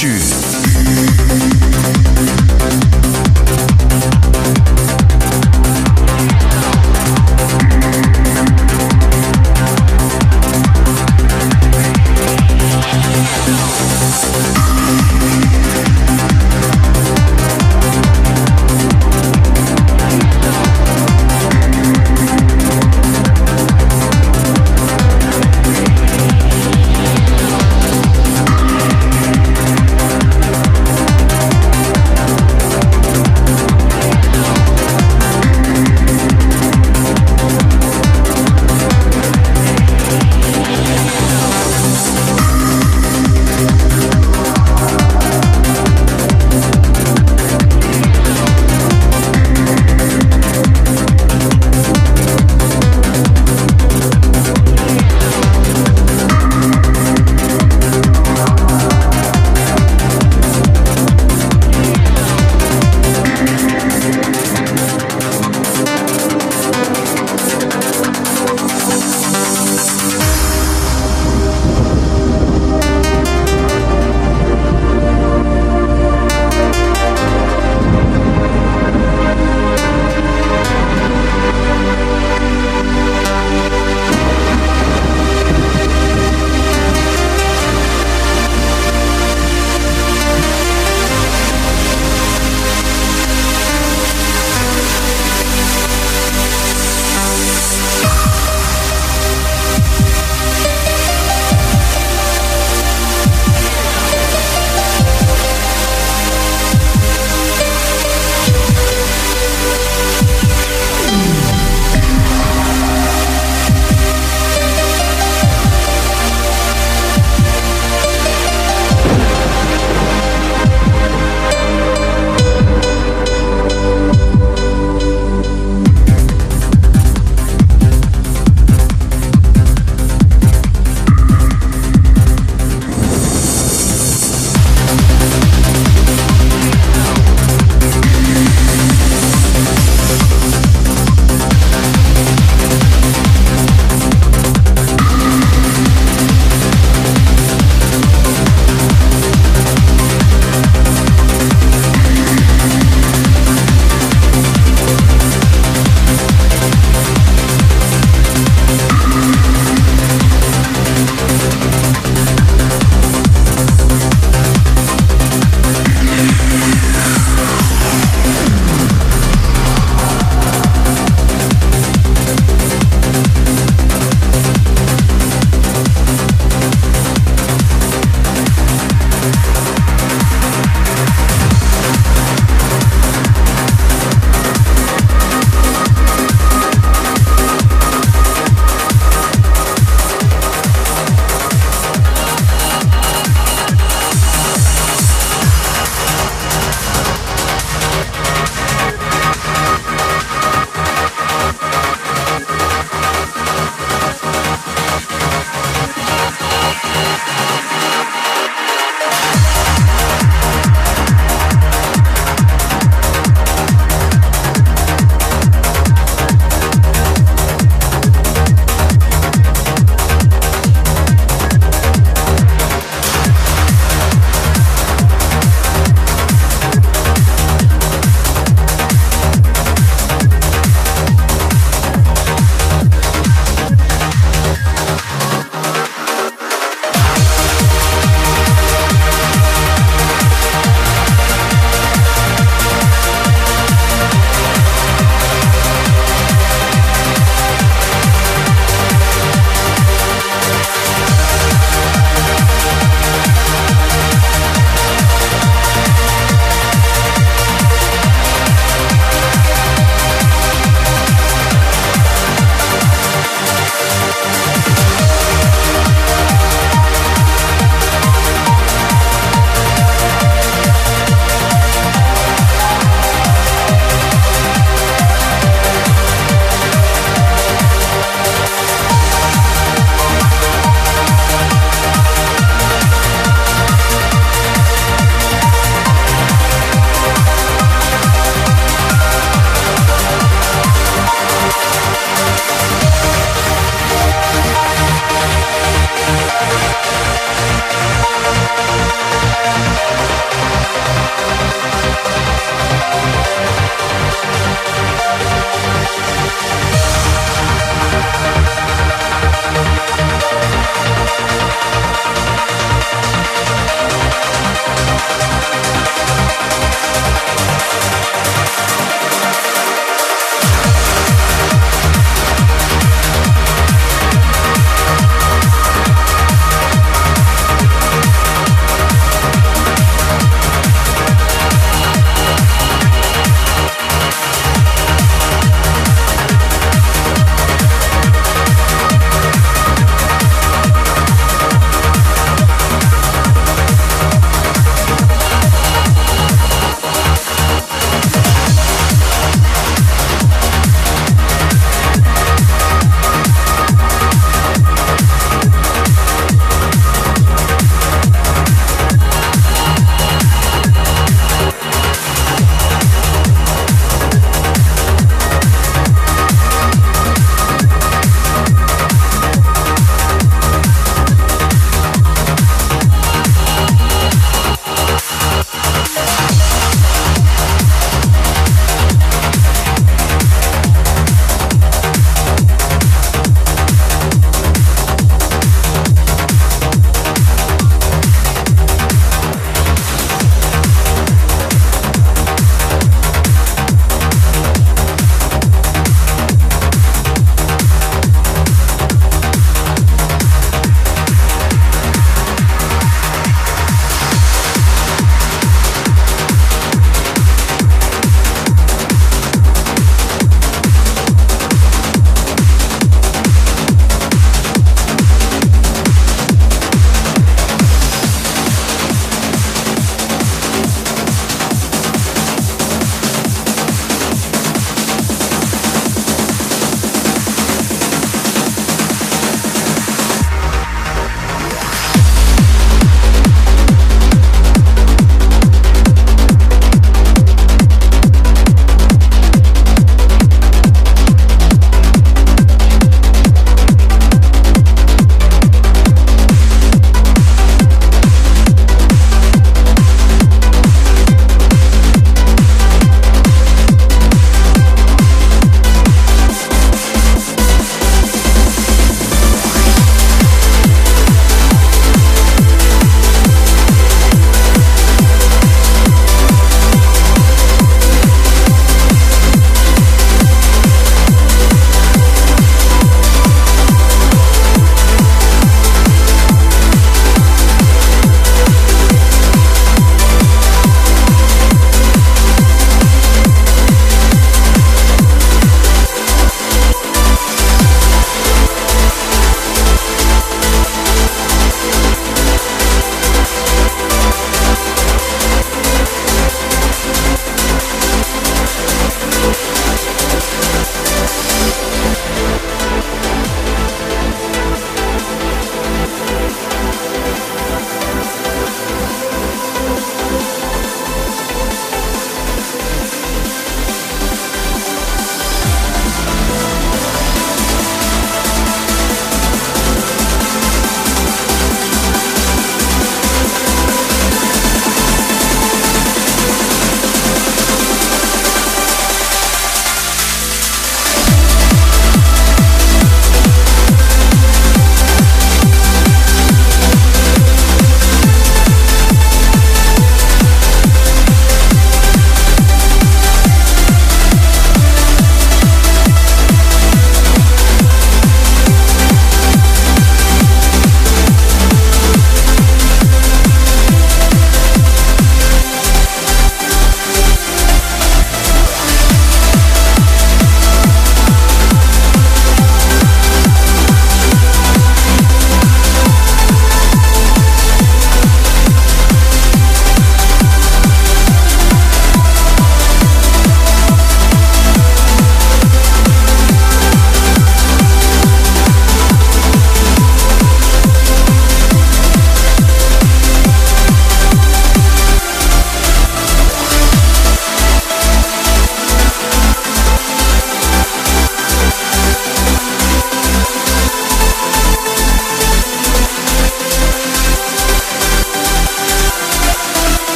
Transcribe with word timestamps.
Tschüss. 0.00 0.29